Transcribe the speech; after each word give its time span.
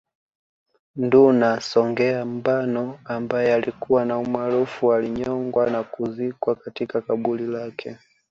Nduna 0.95 1.61
Songea 1.61 2.25
Mbano 2.25 2.99
ambaye 3.05 3.53
alikuwa 3.53 4.05
na 4.05 4.17
umaarufu 4.17 4.93
alinyongwa 4.93 5.69
na 5.69 5.83
kuzikwa 5.83 6.55
katika 6.55 7.01
kaburi 7.01 7.47
lake 7.47 7.97